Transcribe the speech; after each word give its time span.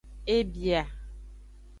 E 0.35 0.37
bia. 0.51 0.81